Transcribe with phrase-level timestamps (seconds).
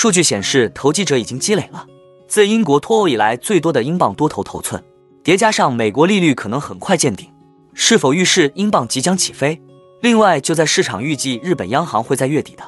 [0.00, 1.84] 数据显示，投机者已经积累了
[2.28, 4.80] 自英国脱欧以来最多的英镑多头头寸，
[5.24, 7.28] 叠加上美国利率可能很快见顶，
[7.74, 9.60] 是否预示英镑即将起飞？
[10.00, 12.62] 另外，就在市场预计日本央行会在月底的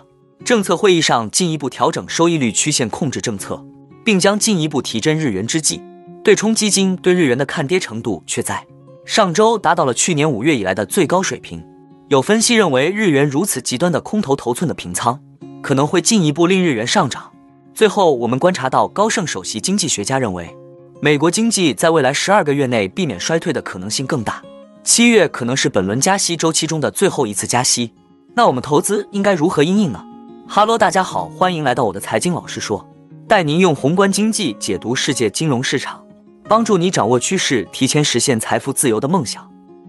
[0.45, 3.65] 政策会议上进一步调整收益率曲线控制政策，
[4.05, 5.81] 并将进一步提振日元之际，
[6.25, 8.67] 对冲基金对日元的看跌程度却在
[9.07, 11.65] 上周达到了去年五月以来的最高水平。
[12.09, 15.23] 有分析认为，日元如此极端的空头头寸的平仓。
[15.63, 17.31] 可能会进一步令日元上涨。
[17.75, 20.55] 最后，我们观察到高盛首席经济学家认为，
[21.01, 24.43] 美国经济在未来十二个月内避免衰退的可能性更大。
[24.83, 27.93] 七月可能是本轮加息周期中的最后一次加息。
[28.35, 30.05] 那我们投资应该如何应应呢？
[30.49, 32.87] 哈喽，大家好，欢迎来到我的财经老师说，
[33.29, 36.05] 带您用宏观经济解读世界金融市场，
[36.49, 39.49] 帮助你掌握趋势，提前实现财富自由的梦想。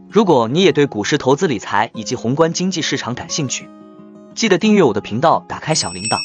[0.09, 3.67] 如果你也对股市投资理财以及宏观经济市场感兴趣，
[4.34, 6.17] 记得订阅我的频道，打开小铃铛，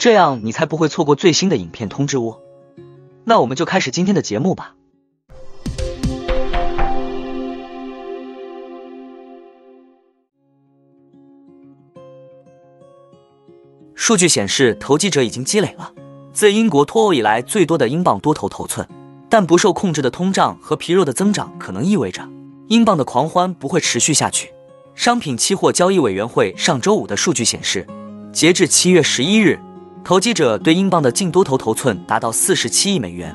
[0.00, 2.40] 这样你才不会错过最新的影片通知哦。
[3.24, 4.74] 那我们就开始今天的节目吧。
[13.94, 15.92] 数据显示，投机者已经积累了
[16.32, 18.88] 自英国脱欧以来最多的英镑多头头寸，
[19.28, 22.26] 但不受控制的通胀和疲弱的增长可能意味着
[22.68, 24.52] 英镑的狂欢不会持续下去。
[25.00, 27.86] 商品期货交易委员会上周五的数据显示，
[28.34, 29.58] 截至七月十一日，
[30.04, 33.34] 投机者对英镑的净多头头寸达到四十七亿美元，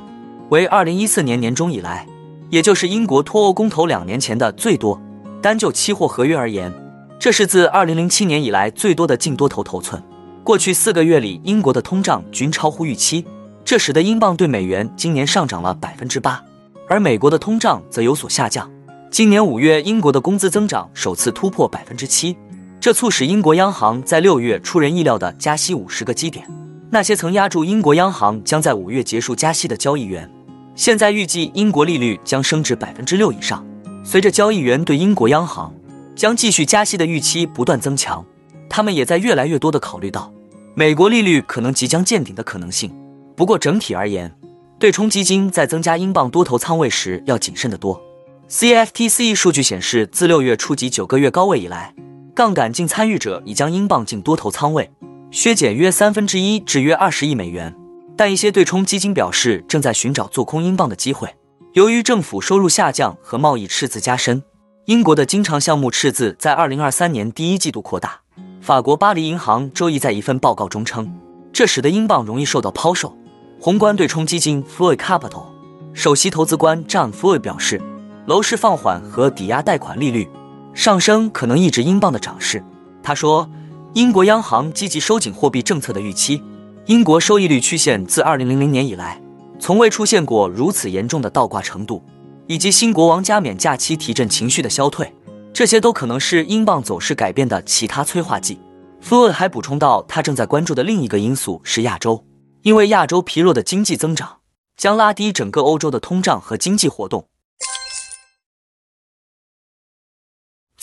[0.49, 2.05] 为二零一四年年中以来，
[2.51, 5.01] 也就是英国脱欧公投两年前的最多。
[5.41, 6.71] 单就期货合约而言，
[7.17, 9.99] 这是自二零零七年以来最多的净多头头寸。
[10.43, 13.25] 过去四个月里，英国的通胀均超乎预期，
[13.63, 16.43] 这使得英镑对美元今年上涨了百分之八，
[16.87, 18.69] 而美国的通胀则有所下降。
[19.15, 22.35] 今年五月，英国的工资增长首次突破百分之七，
[22.81, 26.45] 这促使英国央行在六月出人意料的加息五十个基点。
[26.89, 30.29] 那些曾压住英国央行将在五月结束加息的交易员，
[30.75, 33.65] 现在预计英国利率将升至百分之六以上。
[34.03, 35.73] 随着交易员对英国央行
[36.13, 38.21] 将继续加息的预期不断增强，
[38.67, 40.29] 他们也在越来越多的考虑到
[40.73, 42.93] 美国利率可能即将见顶的可能性。
[43.33, 44.35] 不过整体而言，
[44.77, 48.04] 对冲基金在增加英镑多头仓位时要谨慎得多。
[48.47, 51.95] CFTC 数据显示，自六月触及九个月高位以来，
[52.35, 54.91] 杠杆净参与者已将英镑净多头仓位
[55.31, 57.75] 削减约三分之一，至约二十亿美元。
[58.15, 61.27] 但一些对冲基金表示正在寻找做空英镑的机会。
[61.73, 64.43] 由于政府收入下降和贸易赤字加深，
[64.85, 68.19] 英国的经常项目赤字在二零二三年第一季度扩大。
[68.61, 71.11] 法国巴黎银行周一在一份报告中称，
[71.51, 73.17] 这使得英镑容易受到抛售。
[73.59, 75.45] 宏观对冲基金 Floyd Capital
[75.93, 77.81] 首席投资官 John Floyd 表示。
[78.25, 80.27] 楼市放缓和抵押贷款利率
[80.73, 82.63] 上升可能抑制英镑的涨势。
[83.03, 83.47] 他说，
[83.93, 86.41] 英国央行积极收紧货币政策的预期，
[86.87, 89.21] 英国收益率曲线自2000年以来
[89.59, 92.03] 从未出现过如此严重的倒挂程度，
[92.47, 95.13] 以及新国王加冕假期提振情绪的消退，
[95.53, 98.59] 这些都可能是英镑走势改变的其他催化剂。
[99.01, 102.25] 福尔还补充到，他正在关注的另一个因素是亚洲，
[102.63, 104.37] 因为亚洲疲弱的经济增长
[104.75, 107.27] 将拉低整个欧洲的通胀和经济活动。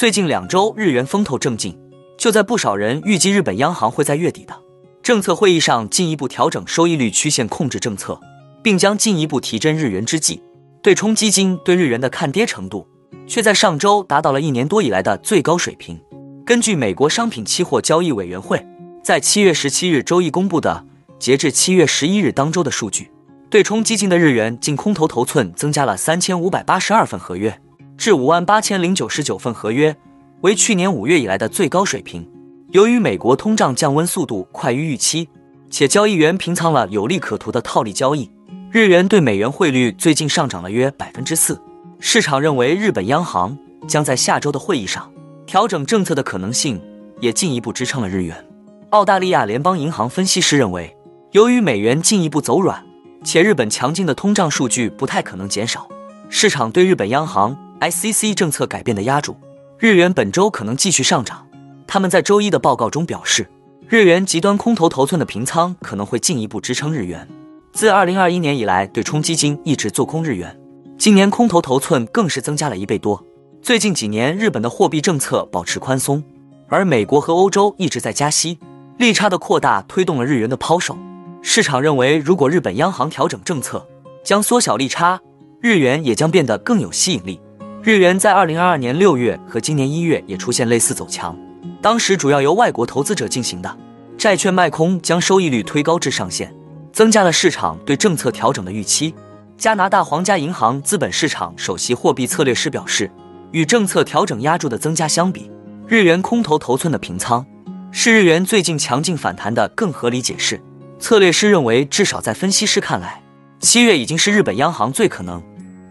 [0.03, 1.79] 最近两周，日元风头正劲。
[2.19, 4.53] 就在不少人预计日本央行会在月底的
[5.01, 8.21] 政策会议上进一步调整收益率曲线控制政策，
[8.65, 10.43] 并将进一步提振日元之际，
[10.83, 12.85] 对冲基金对日元的看跌程度
[13.29, 15.97] 却在上周达到了一年多以来的最高水平。
[16.45, 18.67] 根据美国商品期货交易委员会
[19.05, 20.85] 在七月十七日周一公布的
[21.21, 23.13] 截至七月十一日当周的数据，
[23.49, 27.57] 对冲基金的日元净空头头寸增加了三千五百八十二份合约。
[28.03, 29.97] 至五万八千零九十九份合约，
[30.41, 32.29] 为去年五月以来的最高水平。
[32.71, 35.29] 由于美国通胀降温速度快于预期，
[35.71, 38.29] 且交易员平仓了有利可图的套利交易，
[38.73, 41.63] 日元对美元汇率最近上涨了约百分之四。
[42.01, 45.09] 市场认为日本央行将在下周的会议上
[45.47, 46.83] 调整政策的可能性，
[47.21, 48.45] 也进一步支撑了日元。
[48.91, 50.97] 澳大利亚联邦银行分析师认为，
[51.31, 52.85] 由于美元进一步走软，
[53.23, 55.87] 且日本强劲的通胀数据不太可能减少，
[56.29, 57.57] 市场对日本央行。
[57.83, 59.35] ICC 政策改变的压住，
[59.77, 61.45] 日元本周可能继续上涨。
[61.85, 63.51] 他们在周一的报告中表示，
[63.89, 67.29] 日元极端空头头寸的平仓可能会进一步支撑日元。
[67.73, 70.57] 自2021年以来，对冲基金一直做空日元，
[70.97, 73.21] 今年空头头寸更是增加了一倍多。
[73.61, 76.23] 最近几年，日本的货币政策保持宽松，
[76.69, 78.61] 而美国和欧洲一直在加息，
[78.97, 80.97] 利差的扩大推动了日元的抛售。
[81.43, 83.85] 市场认为，如果日本央行调整政策，
[84.23, 85.21] 将缩小利差，
[85.61, 87.41] 日元也将变得更有吸引力。
[87.85, 91.37] 日元在二零二二年六月和今年一月也出现类似走强，
[91.81, 93.77] 当时主要由外国投资者进行的。
[94.17, 96.55] 债券卖空将收益率推高至上限，
[96.93, 99.13] 增加了市场对政策调整的预期。
[99.59, 103.11] 加拿大皇家银行资本市场首席货币策略师表示，
[103.51, 105.51] 与政策调整压住的增加相比，
[105.89, 107.45] 日元空头头寸的平仓
[107.91, 110.61] 是日元最近强劲反弹的更合理解释。
[111.01, 113.21] 策略师认为，至少在分析师看来，
[113.59, 115.43] 七月已经是日本央行最可能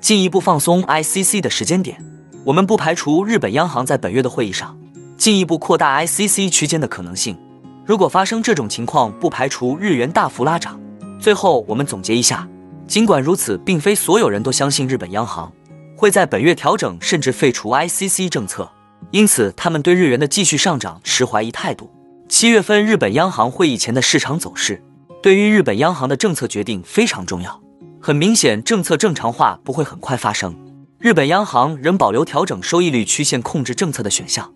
[0.01, 2.03] 进一步放松 ICC 的时间点。
[2.43, 4.75] 我们不排除日本央行在本月的会议上
[5.15, 7.37] 进一步扩大 ICC 区间的可能性。
[7.85, 10.79] 如果发生这种情况，不排除日元大幅拉涨。
[11.19, 12.47] 最后，我们总结一下：
[12.87, 15.51] 尽管如此，并非所有人都相信日本央行
[15.95, 18.67] 会在本月调整甚至废除 ICC 政策，
[19.11, 21.91] 因此他们对日元的继续上涨持怀疑态度。
[22.27, 24.81] 七月份日本央行会议前的市场走势。
[25.21, 27.60] 对于日本央行的政策决定非常重要。
[28.03, 30.55] 很明显，政策正常化不会很快发生。
[30.97, 34.51] 日本央行仍保留调整收益率曲线控制政策的选项。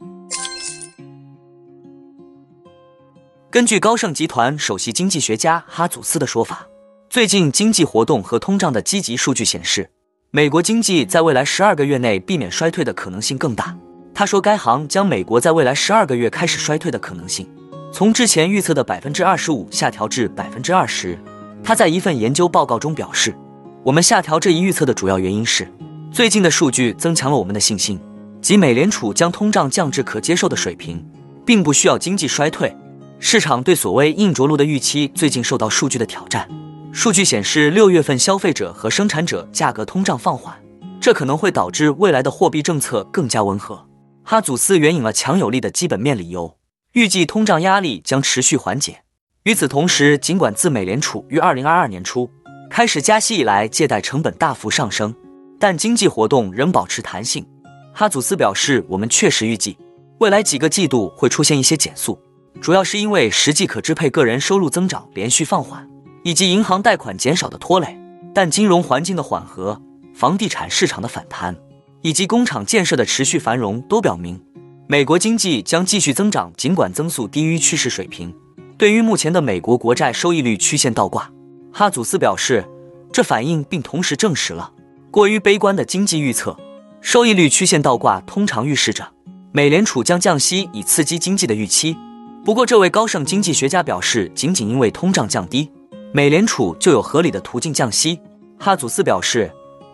[3.52, 6.66] 根据高盛集团首席经济学家哈祖斯的说法，
[7.08, 9.92] 最近经济活动和通胀的积极数据显示，
[10.32, 13.78] 美国经济在未来十二个月内避免衰退的可能性更大。
[14.16, 17.48] 他说，该行将美国在未来十二个月开始衰退的可能性。
[17.94, 21.18] 从之前预测的百分之二十五下调至百分之二十，
[21.66, 23.36] 他在一份研究报告中表示，
[23.84, 25.68] 我们下调这一预测的主要原因是
[26.12, 28.00] 最近的数据增强了我们的信心，
[28.40, 31.04] 即美联储将通胀降至可接受的水平，
[31.44, 32.78] 并不需要经济衰退。
[33.18, 36.48] 市场对所谓硬着陆的预期最近受到数据的挑战。
[36.92, 40.56] 数据显示，六月份消费者和生产者价格通胀放缓，
[41.02, 43.88] 这可能会导致未来的货币政策更加温和。
[44.22, 46.58] 哈祖斯援引了强有力的基本面理由。
[46.94, 49.05] 预计通胀压力将持续缓解。
[49.46, 52.28] 与此同时，尽管自美联储于二零二二年初
[52.68, 55.14] 开始加息以来，借贷成本大幅上升，
[55.60, 57.46] 但经济活动仍保持弹性。
[57.94, 59.78] 哈祖斯表示：“我们确实预计
[60.18, 62.18] 未来几个季度会出现一些减速，
[62.60, 65.88] 主要是因为实际可支配个人收入增长连续放缓，
[66.24, 67.96] 以及银行贷款减少的拖累。
[68.34, 69.80] 但金融环境的缓和、
[70.16, 71.56] 房地产市场的反弹
[72.02, 74.42] 以及工厂建设的持续繁荣都表明。”
[74.90, 78.34] 美国经济将继续增长，尽管增速低于趋势水平。
[78.78, 81.32] 对于目前的美国国债收益率曲线倒挂，
[81.72, 82.66] 哈祖斯表示，
[83.12, 84.70] 这反映并同时证实了
[85.10, 86.58] 过于悲观的经济预测。
[87.00, 89.08] 收益率曲线倒挂通常预示着
[89.54, 91.96] 美联储将降息以刺激经济的预期。
[92.44, 95.72] 不过，这位高盛经济学家表示，仅仅因为通胀降低，
[96.12, 98.20] 美联储就有合理的途径降息。
[98.60, 99.50] 哈祖斯表示，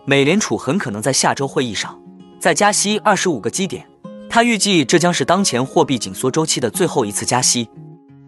[0.06, 2.02] 美联储很可能在下周会议上
[2.40, 3.86] 再加息二十五个基点。
[4.28, 7.70] 他预计这将是当前货币紧缩周期的最后一次加息。